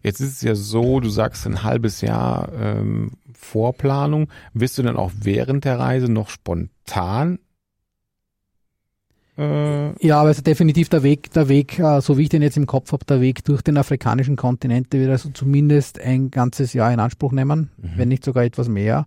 Jetzt 0.04 0.20
ist 0.20 0.34
es 0.34 0.42
ja 0.42 0.54
so, 0.54 1.00
du 1.00 1.08
sagst 1.08 1.44
ein 1.44 1.64
halbes 1.64 2.00
Jahr 2.00 2.52
ähm, 2.56 3.10
Vorplanung. 3.32 4.28
Wirst 4.52 4.78
du 4.78 4.82
dann 4.84 4.96
auch 4.96 5.10
während 5.20 5.64
der 5.64 5.80
Reise 5.80 6.12
noch 6.12 6.28
spontan 6.28 7.40
äh, 9.36 10.06
ja, 10.06 10.20
aber 10.20 10.28
also 10.28 10.42
definitiv 10.42 10.88
der 10.88 11.02
Weg, 11.02 11.32
der 11.32 11.48
Weg, 11.48 11.78
äh, 11.78 12.00
so 12.00 12.18
wie 12.18 12.22
ich 12.22 12.28
den 12.28 12.42
jetzt 12.42 12.56
im 12.56 12.66
Kopf 12.66 12.92
habe, 12.92 13.04
der 13.04 13.20
Weg 13.20 13.44
durch 13.44 13.62
den 13.62 13.76
afrikanischen 13.76 14.36
Kontinent, 14.36 14.92
der 14.92 15.00
wird 15.00 15.10
also 15.10 15.30
zumindest 15.30 16.00
ein 16.00 16.30
ganzes 16.30 16.72
Jahr 16.72 16.92
in 16.92 17.00
Anspruch 17.00 17.32
nehmen, 17.32 17.70
mhm. 17.76 17.90
wenn 17.96 18.08
nicht 18.08 18.24
sogar 18.24 18.44
etwas 18.44 18.68
mehr. 18.68 19.06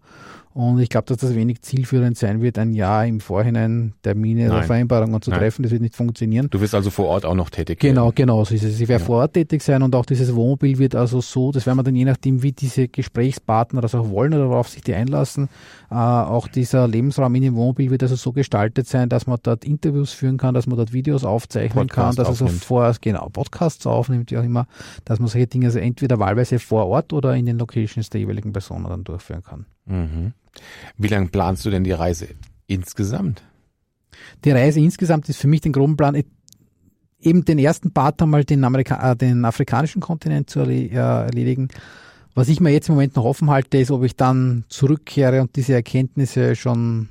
Und 0.58 0.80
ich 0.80 0.90
glaube, 0.90 1.06
dass 1.06 1.18
das 1.18 1.36
wenig 1.36 1.62
zielführend 1.62 2.18
sein 2.18 2.42
wird, 2.42 2.58
ein 2.58 2.74
Jahr 2.74 3.06
im 3.06 3.20
Vorhinein 3.20 3.94
Termine 4.02 4.48
oder 4.48 4.56
Nein. 4.56 4.64
Vereinbarungen 4.66 5.22
zu 5.22 5.30
Nein. 5.30 5.38
treffen. 5.42 5.62
Das 5.62 5.72
wird 5.72 5.84
nicht 5.84 5.96
funktionieren. 5.96 6.48
Du 6.50 6.60
wirst 6.60 6.74
also 6.74 6.90
vor 6.90 7.06
Ort 7.10 7.26
auch 7.26 7.36
noch 7.36 7.52
tätig. 7.52 7.78
Genau, 7.80 8.06
werden. 8.06 8.16
genau, 8.16 8.44
so 8.44 8.56
ist 8.56 8.64
es. 8.64 8.80
Ich 8.80 8.88
werde 8.88 9.04
Ja. 9.04 9.06
vor 9.06 9.18
Ort 9.18 9.34
tätig 9.34 9.62
sein 9.62 9.84
und 9.84 9.94
auch 9.94 10.08
dieses 10.08 10.34
Wohnmobil 10.34 10.80
wird 10.80 10.96
also 10.96 11.22
so, 11.22 11.52
das 11.52 11.68
werden 11.68 11.78
wir 11.78 11.84
dann 11.84 11.96
je 11.96 12.06
nachdem, 12.06 12.42
wie 12.42 12.54
diese 12.54 12.88
Gesprächspartner 12.88 13.82
das 13.82 13.94
auch 13.94 14.10
wollen 14.10 14.34
oder 14.34 14.50
worauf 14.50 14.68
sich 14.70 14.82
die 14.82 14.96
einlassen, 14.96 15.48
äh, 15.92 15.94
auch 15.94 16.48
dieser 16.48 16.88
Lebensraum 16.88 17.36
in 17.36 17.44
dem 17.44 17.56
Wohnmobil 17.56 17.92
wird 17.92 18.02
also 18.02 18.16
so 18.16 18.32
gestaltet 18.32 18.88
sein, 18.88 19.10
dass 19.10 19.28
man 19.28 19.38
dort 19.44 19.64
Interviews 19.64 20.12
führen 20.14 20.38
kann, 20.38 20.56
dass 20.56 20.66
man 20.66 20.78
dort 20.78 20.92
Videos 20.92 21.24
aufzeichnen 21.24 21.88
kann, 21.88 22.16
Podcast 22.16 22.18
dass 22.18 22.28
er 22.30 22.32
aufnimmt. 22.48 22.62
so 22.62 22.66
vor, 22.66 22.92
genau, 23.00 23.30
Podcasts 23.32 23.86
aufnimmt, 23.86 24.32
wie 24.32 24.38
auch 24.40 24.44
immer, 24.44 24.66
dass 25.06 25.20
man 25.20 25.28
solche 25.28 25.46
Dinge 25.46 25.68
also 25.68 25.78
entweder 25.78 26.18
wahlweise 26.18 26.58
vor 26.58 26.88
Ort 26.88 27.14
oder 27.14 27.36
in 27.36 27.46
den 27.46 27.60
Locations 27.60 28.10
der 28.10 28.22
jeweiligen 28.22 28.52
Personen 28.54 28.86
dann 28.86 29.04
durchführen 29.04 29.44
kann. 29.44 29.66
Mhm. 29.86 30.34
Wie 30.98 31.08
lange 31.08 31.28
planst 31.28 31.66
du 31.66 31.70
denn 31.70 31.84
die 31.84 31.92
Reise 31.92 32.28
insgesamt? 32.68 33.44
Die 34.46 34.52
Reise 34.52 34.80
insgesamt 34.80 35.30
ist 35.30 35.40
für 35.40 35.48
mich 35.48 35.62
den 35.62 35.74
groben 35.74 35.98
Plan, 35.98 36.22
eben 37.20 37.46
den 37.46 37.60
ersten 37.60 37.92
Part 37.92 38.22
einmal 38.22 38.44
den, 38.44 38.64
Amerika 38.64 39.12
äh, 39.12 39.16
den 39.16 39.46
afrikanischen 39.46 40.02
Kontinent 40.02 40.50
zu 40.50 40.62
äh, 40.62 40.88
erledigen. 40.90 41.70
Was 42.36 42.50
ich 42.50 42.60
mir 42.60 42.72
jetzt 42.72 42.90
im 42.90 42.96
Moment 42.96 43.16
noch 43.16 43.26
offen 43.26 43.50
halte, 43.50 43.78
ist, 43.78 43.90
ob 43.90 44.04
ich 44.04 44.16
dann 44.16 44.64
zurückkehre 44.70 45.42
und 45.42 45.56
diese 45.56 45.74
Erkenntnisse 45.74 46.56
schon 46.56 47.10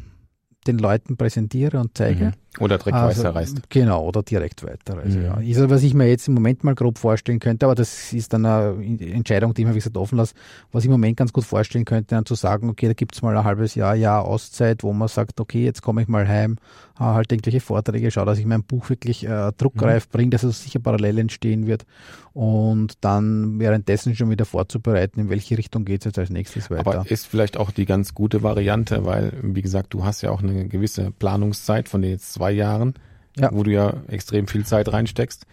den 0.66 0.78
Leuten 0.78 1.16
präsentiere 1.16 1.80
und 1.80 1.96
zeige. 1.96 2.26
Mhm. 2.26 2.32
Oder 2.60 2.78
direkt 2.78 2.96
Also, 2.96 3.22
weiterreist. 3.25 3.62
Genau, 3.68 4.06
oder 4.06 4.22
direkt 4.22 4.64
weiterreise, 4.64 5.18
Mhm. 5.18 5.25
ja. 5.25 5.36
Ist 5.40 5.70
was 5.70 5.82
ich 5.82 5.94
mir 5.94 6.08
jetzt 6.08 6.28
im 6.28 6.34
Moment 6.34 6.64
mal 6.64 6.75
grob 6.75 6.98
vorstellen 6.98 7.38
könnte, 7.38 7.66
aber 7.66 7.75
das 7.75 8.12
ist 8.12 8.32
dann 8.32 8.46
eine 8.46 8.76
Entscheidung, 9.00 9.54
die 9.54 9.62
ich 9.62 9.66
mir, 9.68 9.75
wie 9.75 9.78
gesagt, 9.78 9.96
offen 9.96 10.16
lasse. 10.18 10.34
Was 10.72 10.82
ich 10.84 10.86
im 10.86 10.92
Moment 10.92 11.16
ganz 11.16 11.32
gut 11.32 11.44
vorstellen 11.44 11.84
könnte, 11.84 12.14
dann 12.14 12.25
zu 12.26 12.34
sagen, 12.34 12.68
okay, 12.68 12.86
da 12.86 12.92
gibt's 12.94 13.22
mal 13.22 13.36
ein 13.36 13.44
halbes 13.44 13.75
Jahr, 13.75 13.94
Jahr 13.94 14.25
Auszeit, 14.25 14.82
wo 14.82 14.92
man 14.92 15.08
sagt, 15.08 15.40
okay, 15.40 15.64
jetzt 15.64 15.82
komme 15.82 16.02
ich 16.02 16.08
mal 16.08 16.26
heim, 16.26 16.56
äh, 16.98 17.04
halt 17.04 17.30
irgendwelche 17.32 17.60
Vorträge, 17.60 18.10
schaue, 18.10 18.26
dass 18.26 18.38
ich 18.38 18.46
mein 18.46 18.62
Buch 18.62 18.88
wirklich 18.90 19.26
äh, 19.26 19.52
druckreif 19.56 20.08
bringe, 20.08 20.30
dass 20.30 20.42
es 20.42 20.62
sicher 20.62 20.78
parallel 20.80 21.18
entstehen 21.18 21.66
wird 21.66 21.84
und 22.32 23.02
dann 23.02 23.58
währenddessen 23.58 24.14
schon 24.14 24.28
wieder 24.30 24.44
vorzubereiten, 24.44 25.20
in 25.20 25.30
welche 25.30 25.56
Richtung 25.56 25.84
geht's 25.86 26.04
jetzt 26.04 26.18
als 26.18 26.28
nächstes 26.30 26.70
weiter. 26.70 26.80
Aber 26.80 27.10
ist 27.10 27.26
vielleicht 27.26 27.56
auch 27.56 27.70
die 27.70 27.86
ganz 27.86 28.14
gute 28.14 28.42
Variante, 28.42 29.06
weil, 29.06 29.32
wie 29.42 29.62
gesagt, 29.62 29.94
du 29.94 30.04
hast 30.04 30.20
ja 30.22 30.30
auch 30.30 30.42
eine 30.42 30.68
gewisse 30.68 31.10
Planungszeit 31.12 31.88
von 31.88 32.02
den 32.02 32.10
jetzt 32.10 32.34
zwei 32.34 32.45
Jahren, 32.50 32.94
Ja. 33.38 33.50
wo 33.52 33.62
du 33.62 33.70
ja 33.72 33.94
extrem 34.08 34.46
viel 34.48 34.64
Zeit 34.64 34.92
reinsteckst. 34.92 35.46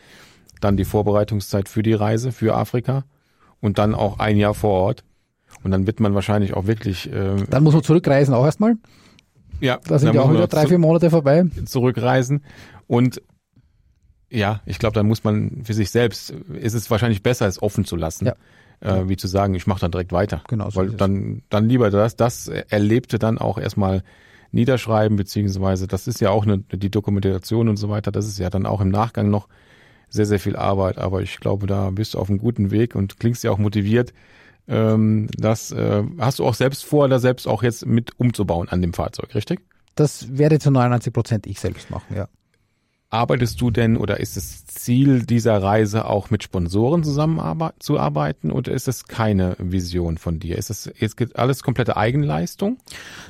Dann 0.61 0.77
die 0.77 0.85
Vorbereitungszeit 0.85 1.67
für 1.69 1.83
die 1.83 1.93
Reise, 1.93 2.31
für 2.31 2.55
Afrika 2.55 3.03
und 3.59 3.77
dann 3.77 3.93
auch 3.95 4.19
ein 4.19 4.37
Jahr 4.37 4.53
vor 4.53 4.71
Ort. 4.71 5.03
Und 5.63 5.71
dann 5.71 5.87
wird 5.87 5.99
man 5.99 6.13
wahrscheinlich 6.15 6.53
auch 6.55 6.67
wirklich, 6.67 7.11
äh, 7.11 7.35
dann 7.49 7.63
muss 7.63 7.73
man 7.73 7.83
zurückreisen 7.83 8.33
auch 8.33 8.45
erstmal. 8.45 8.75
ja, 9.61 9.79
Da 9.87 9.99
sind 9.99 10.13
ja 10.13 10.21
auch 10.21 10.31
wieder 10.31 10.47
drei, 10.47 10.67
vier 10.67 10.77
Monate 10.77 11.09
vorbei. 11.09 11.45
zurückreisen. 11.65 12.43
Und 12.87 13.21
ja, 14.29 14.61
ich 14.65 14.79
glaube, 14.79 14.95
dann 14.95 15.07
muss 15.07 15.23
man 15.23 15.61
für 15.63 15.73
sich 15.73 15.91
selbst, 15.91 16.31
ist 16.31 16.73
es 16.73 16.89
wahrscheinlich 16.89 17.21
besser, 17.23 17.47
es 17.47 17.61
offen 17.61 17.85
zu 17.85 17.95
lassen, 17.95 18.25
Ja. 18.25 18.33
äh, 18.81 19.07
wie 19.07 19.15
zu 19.17 19.27
sagen, 19.27 19.53
ich 19.53 19.67
mache 19.67 19.81
dann 19.81 19.91
direkt 19.91 20.11
weiter. 20.11 20.41
Genau 20.49 20.69
so 20.69 20.79
Weil 20.79 20.89
dann, 20.91 21.43
dann 21.49 21.69
lieber 21.69 21.91
das, 21.91 22.15
das 22.15 22.47
Erlebte 22.47 23.19
dann 23.19 23.37
auch 23.37 23.57
erstmal 23.57 24.03
niederschreiben, 24.53 25.17
beziehungsweise 25.17 25.87
das 25.87 26.07
ist 26.07 26.21
ja 26.21 26.29
auch 26.29 26.43
eine, 26.43 26.59
die 26.59 26.91
Dokumentation 26.91 27.69
und 27.69 27.77
so 27.77 27.89
weiter, 27.89 28.11
das 28.11 28.27
ist 28.27 28.39
ja 28.39 28.49
dann 28.49 28.65
auch 28.65 28.81
im 28.81 28.89
Nachgang 28.89 29.29
noch 29.29 29.47
sehr, 30.09 30.25
sehr 30.25 30.39
viel 30.39 30.55
Arbeit, 30.55 30.99
aber 30.99 31.21
ich 31.21 31.39
glaube, 31.39 31.65
da 31.65 31.89
bist 31.89 32.13
du 32.13 32.19
auf 32.19 32.29
einem 32.29 32.37
guten 32.37 32.69
Weg 32.71 32.95
und 32.95 33.19
klingst 33.19 33.43
ja 33.43 33.51
auch 33.51 33.57
motiviert. 33.57 34.13
Ähm, 34.67 35.27
das 35.35 35.71
äh, 35.71 36.03
hast 36.19 36.39
du 36.39 36.45
auch 36.45 36.53
selbst 36.53 36.85
vor, 36.85 37.09
da 37.09 37.19
selbst 37.19 37.47
auch 37.47 37.63
jetzt 37.63 37.85
mit 37.85 38.17
umzubauen 38.19 38.69
an 38.69 38.81
dem 38.81 38.93
Fahrzeug, 38.93 39.33
richtig? 39.35 39.61
Das 39.95 40.37
werde 40.37 40.59
zu 40.59 40.71
99 40.71 41.11
Prozent 41.11 41.47
ich 41.47 41.59
selbst 41.59 41.89
machen, 41.89 42.15
ja. 42.15 42.27
Arbeitest 43.13 43.61
du 43.61 43.69
denn 43.69 43.95
oder 43.95 44.19
ist 44.19 44.37
das 44.37 44.65
Ziel 44.65 45.23
dieser 45.23 45.61
Reise 45.61 46.05
auch 46.05 46.31
mit 46.31 46.41
Sponsoren 46.41 47.03
zusammenzuarbeiten 47.03 48.51
oder 48.51 48.71
ist 48.71 48.87
das 48.87 49.05
keine 49.05 49.55
Vision 49.59 50.17
von 50.17 50.39
dir? 50.39 50.57
Ist 50.57 50.71
das 50.71 50.91
jetzt 50.97 51.37
alles 51.37 51.61
komplette 51.61 51.95
Eigenleistung? 51.95 52.79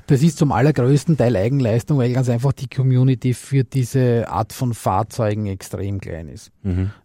Das 0.07 0.23
ist 0.23 0.37
zum 0.37 0.53
allergrößten 0.53 1.17
Teil 1.17 1.35
Eigenleistung, 1.35 1.97
weil 1.97 2.13
ganz 2.13 2.29
einfach 2.29 2.53
die 2.53 2.67
Community 2.67 3.33
für 3.33 3.65
diese 3.65 4.29
Art 4.29 4.53
von 4.53 4.73
Fahrzeugen 4.73 5.47
extrem 5.47 5.99
klein 5.99 6.29
ist. 6.29 6.51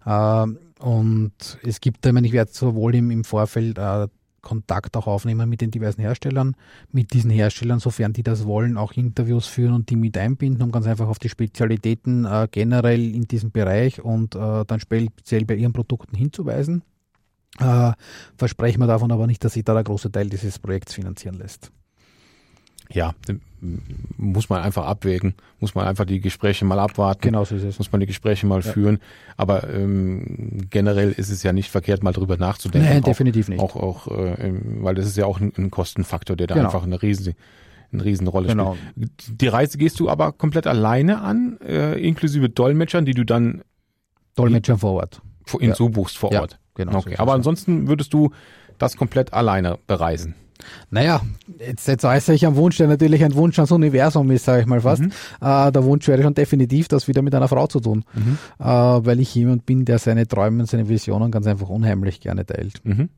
Ähm, 0.07 0.59
und 0.79 1.59
es 1.65 1.81
gibt, 1.81 2.07
ich 2.07 2.13
meine, 2.13 2.27
ich 2.29 2.33
werde 2.33 2.53
sowohl 2.53 2.95
im, 2.95 3.11
im 3.11 3.25
Vorfeld 3.25 3.79
äh, 3.79 4.07
Kontakt 4.41 4.97
auch 4.97 5.07
aufnehmen 5.07 5.49
mit 5.49 5.61
den 5.61 5.71
diversen 5.71 6.01
Herstellern, 6.01 6.57
mit 6.93 7.13
diesen 7.13 7.31
Herstellern, 7.31 7.81
sofern 7.81 8.13
die 8.13 8.23
das 8.23 8.47
wollen, 8.47 8.77
auch 8.77 8.93
Interviews 8.93 9.47
führen 9.47 9.75
und 9.75 9.91
die 9.91 9.97
mit 9.97 10.17
einbinden, 10.17 10.63
um 10.63 10.73
ganz 10.73 10.87
einfach 10.87 11.09
auf 11.09 11.19
die 11.19 11.29
Spezialitäten 11.29 12.25
äh, 12.25 12.49
generell 12.51 13.15
in 13.15 13.27
diesem 13.27 13.51
Bereich 13.51 14.01
und 14.01 14.35
äh, 14.35 14.65
dann 14.65 14.81
speziell 14.81 15.45
bei 15.45 15.55
ihren 15.55 15.73
Produkten 15.73 16.17
hinzuweisen. 16.17 16.83
Äh, 17.59 17.93
versprechen 18.37 18.81
wir 18.81 18.87
davon 18.87 19.11
aber 19.11 19.27
nicht, 19.27 19.43
dass 19.45 19.55
sich 19.55 19.65
da 19.65 19.75
der 19.75 19.85
große 19.85 20.13
Teil 20.13 20.29
dieses 20.29 20.59
Projekts 20.59 20.95
finanzieren 20.95 21.37
lässt. 21.37 21.73
Ja, 22.91 23.15
muss 24.17 24.49
man 24.49 24.63
einfach 24.63 24.87
abwägen, 24.87 25.35
muss 25.61 25.75
man 25.75 25.87
einfach 25.87 26.05
die 26.05 26.21
Gespräche 26.21 26.65
mal 26.65 26.79
abwarten. 26.79 27.23
Genau 27.23 27.45
so 27.45 27.57
ist 27.57 27.65
es. 27.65 27.79
Muss 27.79 27.91
man 27.93 28.01
die 28.01 28.07
Gespräche 28.07 28.47
mal 28.47 28.61
Ja. 28.63 28.73
führen. 28.73 28.99
Aber 29.37 29.69
ähm, 29.69 30.67
generell 30.71 31.13
ist 31.13 31.31
es 31.31 31.43
ja 31.43 31.53
nicht 31.53 31.71
verkehrt, 31.71 32.03
mal 32.03 32.13
drüber 32.13 32.37
nachzudenken. 32.37 32.89
Nein, 32.89 33.03
Auch- 33.03 33.07
definitiv 33.07 33.49
nicht. 33.49 33.61
Auch, 33.61 33.75
auch, 33.77 34.09
äh, 34.09 34.53
weil 34.81 34.95
das 34.95 35.07
ist 35.07 35.17
ja 35.17 35.27
auch 35.27 35.41
ein, 35.41 35.53
ein 35.57 35.71
Kostenfaktor, 35.71 36.37
der 36.37 36.47
da 36.47 36.55
Genau. 36.55 36.67
einfach 36.67 36.85
eine 36.85 37.01
riesen, 37.03 37.35
eine 37.93 38.05
Riesenrolle 38.05 38.49
Genau. 38.49 38.77
spielt. 38.93 39.41
Die 39.41 39.49
Reise 39.49 39.79
gehst 39.79 39.99
du 40.01 40.09
aber 40.09 40.33
komplett 40.33 40.67
alleine 40.67 41.21
an, 41.21 41.59
äh, 41.67 41.99
inklusive 42.01 42.49
Dolmetschern, 42.49 43.05
die 43.05 43.15
du 43.15 43.25
dann 43.25 43.63
Dolmetscher 44.37 44.79
vor 44.79 44.93
Ort. 44.95 45.21
in 45.61 45.71
Ja. 45.71 45.75
so 45.75 45.89
buchst 45.89 46.19
vor 46.19 46.33
Ja, 46.33 46.43
Ort. 46.43 46.59
genau 46.75 46.93
so 46.93 46.99
Okay. 46.99 47.15
es, 47.15 47.19
Aber 47.19 47.33
ansonsten 47.33 47.89
würdest 47.89 48.13
du 48.13 48.31
das 48.79 48.97
komplett 48.97 49.33
alleine 49.33 49.79
bereisen. 49.87 50.35
Naja, 50.91 51.21
jetzt, 51.59 51.89
jetzt 51.89 52.05
äußere 52.05 52.35
ich 52.35 52.47
einen 52.47 52.57
Wunsch, 52.57 52.77
der 52.77 52.89
natürlich 52.89 53.25
ein 53.25 53.35
Wunsch 53.35 53.59
ans 53.59 53.73
Universum 53.73 54.31
ist, 54.31 54.45
sage 54.45 54.63
ich 54.63 54.67
mal 54.67 54.81
fast. 54.81 55.03
Äh, 55.03 55.73
der 55.73 55.85
Wunsch 55.85 56.07
wäre 56.09 56.23
schon 56.23 56.35
definitiv, 56.35 56.89
das 56.89 57.09
wieder 57.09 57.23
mit 57.23 57.35
einer 57.35 57.49
Frau 57.49 57.67
zu 57.67 57.81
tun. 57.81 58.05
Äh, 58.59 58.65
weil 58.65 59.21
ich 59.21 59.35
jemand 59.35 59.67
bin, 59.67 59.85
der 59.85 59.99
seine 59.99 60.27
Träume 60.27 60.61
und 60.61 60.67
seine 60.67 60.89
Visionen 60.89 61.31
ganz 61.31 61.47
einfach 61.47 61.69
unheimlich 61.69 62.21
gerne 62.21 62.45
teilt. 62.45 62.81
Mhm. 62.85 63.09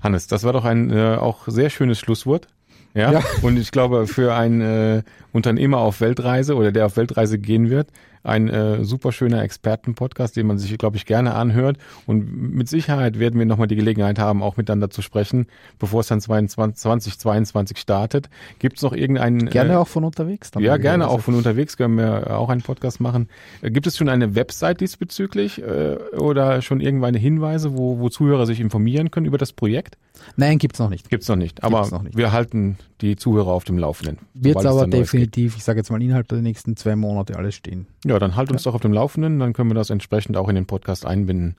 Hannes, 0.00 0.26
das 0.28 0.44
war 0.44 0.52
doch 0.52 0.64
ein 0.64 0.90
äh, 0.90 1.16
auch 1.16 1.48
sehr 1.48 1.70
schönes 1.70 1.98
Schlusswort. 1.98 2.48
Ja? 2.94 3.12
Ja. 3.12 3.22
Und 3.42 3.58
ich 3.58 3.70
glaube, 3.70 4.06
für 4.06 4.34
einen 4.34 4.60
äh, 4.60 5.02
Unternehmer 5.32 5.78
auf 5.78 6.00
Weltreise 6.00 6.54
oder 6.54 6.72
der 6.72 6.86
auf 6.86 6.96
Weltreise 6.96 7.38
gehen 7.38 7.70
wird, 7.70 7.88
ein 8.28 8.48
äh, 8.48 8.84
super 8.84 9.12
schöner 9.12 9.42
Expertenpodcast, 9.42 10.36
den 10.36 10.46
man 10.46 10.58
sich, 10.58 10.76
glaube 10.78 10.96
ich, 10.96 11.06
gerne 11.06 11.34
anhört. 11.34 11.78
Und 12.06 12.54
mit 12.54 12.68
Sicherheit 12.68 13.18
werden 13.18 13.38
wir 13.38 13.46
nochmal 13.46 13.66
die 13.66 13.76
Gelegenheit 13.76 14.18
haben, 14.18 14.42
auch 14.42 14.56
miteinander 14.56 14.90
zu 14.90 15.02
sprechen, 15.02 15.46
bevor 15.78 16.00
es 16.00 16.08
dann 16.08 16.20
22, 16.20 16.76
2022 16.76 17.78
startet. 17.78 18.28
Gibt 18.58 18.76
es 18.76 18.82
noch 18.82 18.92
irgendeinen... 18.92 19.48
Gerne 19.50 19.74
äh, 19.74 19.76
auch 19.76 19.88
von 19.88 20.04
unterwegs. 20.04 20.50
ja, 20.58 20.76
gerne 20.76 21.08
auch 21.08 21.20
von 21.20 21.34
unterwegs 21.34 21.76
können 21.76 21.96
wir 21.96 22.36
auch 22.38 22.48
einen 22.48 22.62
Podcast 22.62 23.00
machen. 23.00 23.28
Äh, 23.62 23.70
Gibt 23.70 23.86
es 23.86 23.96
schon 23.96 24.08
eine 24.08 24.34
Website 24.34 24.80
diesbezüglich 24.80 25.62
äh, 25.62 25.96
oder 26.16 26.62
schon 26.62 26.80
irgendwelche 26.80 27.18
Hinweise, 27.18 27.76
wo, 27.76 27.98
wo 27.98 28.08
Zuhörer 28.08 28.46
sich 28.46 28.60
informieren 28.60 29.10
können 29.10 29.26
über 29.26 29.38
das 29.38 29.52
Projekt? 29.52 29.96
Nein, 30.36 30.58
gibt's 30.58 30.78
noch 30.78 30.90
nicht. 30.90 31.08
Gibt's 31.10 31.28
noch 31.28 31.36
nicht. 31.36 31.62
Aber 31.64 31.88
noch 31.88 32.02
nicht. 32.02 32.16
wir 32.16 32.32
halten 32.32 32.76
die 33.00 33.16
Zuhörer 33.16 33.48
auf 33.48 33.64
dem 33.64 33.78
Laufenden. 33.78 34.18
Wird 34.34 34.56
es 34.56 34.66
aber 34.66 34.82
gibt. 34.82 34.94
definitiv, 34.94 35.56
ich 35.56 35.64
sage 35.64 35.78
jetzt 35.78 35.90
mal, 35.90 36.02
innerhalb 36.02 36.28
der 36.28 36.38
nächsten 36.38 36.76
zwei 36.76 36.96
Monate 36.96 37.36
alles 37.36 37.54
stehen. 37.54 37.86
Ja, 38.04 38.17
dann 38.20 38.36
halt 38.36 38.50
uns 38.50 38.62
doch 38.62 38.74
auf 38.74 38.80
dem 38.80 38.92
Laufenden, 38.92 39.38
dann 39.38 39.52
können 39.52 39.70
wir 39.70 39.74
das 39.74 39.90
entsprechend 39.90 40.36
auch 40.36 40.48
in 40.48 40.54
den 40.54 40.66
Podcast 40.66 41.06
einbinden. 41.06 41.56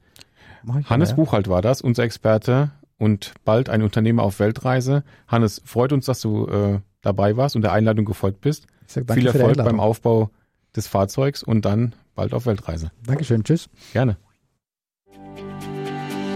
Hannes 0.85 1.09
ja. 1.11 1.15
Buchhalt 1.15 1.47
war 1.47 1.61
das, 1.61 1.81
unser 1.81 2.03
Experte 2.03 2.71
und 2.97 3.33
bald 3.45 3.69
ein 3.69 3.81
Unternehmer 3.81 4.23
auf 4.23 4.39
Weltreise. 4.39 5.03
Hannes, 5.27 5.61
freut 5.65 5.93
uns, 5.93 6.05
dass 6.05 6.19
du 6.21 6.47
äh, 6.47 6.79
dabei 7.01 7.37
warst 7.37 7.55
und 7.55 7.61
der 7.61 7.71
Einladung 7.71 8.05
gefolgt 8.05 8.41
bist. 8.41 8.67
Ich 8.87 8.93
sag 8.93 9.07
danke 9.07 9.21
Viel 9.21 9.29
Erfolg 9.29 9.57
beim. 9.57 9.79
Aufbau 9.79 10.29
des 10.75 10.87
Fahrzeugs 10.87 11.43
und 11.43 11.65
dann 11.65 11.93
bald 12.15 12.33
auf 12.33 12.45
Weltreise. 12.45 12.91
Dankeschön, 13.05 13.43
tschüss. 13.43 13.69
Gerne. 13.93 14.17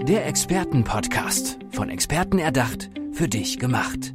Der 0.08 0.26
Expertenpodcast. 0.26 1.58
Von 1.72 1.88
Experten 1.88 2.38
erdacht, 2.38 2.90
für 3.12 3.28
dich 3.28 3.58
gemacht. 3.58 4.14